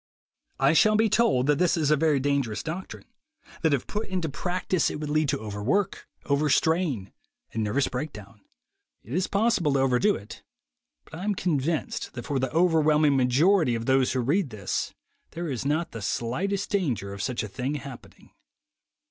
I 0.59 0.73
shall 0.73 0.95
be 0.95 1.09
told 1.11 1.45
that 1.45 1.59
this 1.59 1.77
is 1.77 1.91
a 1.91 1.95
very 1.95 2.19
dangerous 2.19 2.63
doctrine, 2.63 3.05
that 3.61 3.71
if 3.71 3.85
put 3.85 4.07
into 4.07 4.29
practice 4.29 4.89
it 4.89 4.99
would 4.99 5.11
lead 5.11 5.29
to 5.29 5.37
152 5.37 5.57
THE 5.59 5.59
WAY 5.59 5.67
TO 5.67 5.73
WILL 5.75 5.75
POWER 5.77 6.33
overwork, 6.33 6.41
overstrain, 6.41 7.13
and 7.53 7.63
nervous 7.63 7.87
breakdown. 7.87 8.41
It 9.03 9.13
is 9.13 9.27
possible 9.27 9.73
to 9.73 9.79
overdo 9.81 10.15
it; 10.15 10.41
but 11.05 11.19
I 11.19 11.23
am 11.23 11.35
convinced 11.35 12.13
that 12.15 12.25
for 12.25 12.39
the 12.39 12.51
overwhelming 12.51 13.15
majority 13.15 13.75
of 13.75 13.85
those 13.85 14.13
who 14.13 14.21
read 14.21 14.49
this, 14.49 14.95
there 15.33 15.47
is 15.51 15.65
not 15.65 15.91
the 15.91 16.01
slightest 16.01 16.71
danger 16.71 17.13
of 17.13 17.21
such 17.21 17.43
a 17.43 17.47
thing 17.47 17.75
happening. 17.75 18.31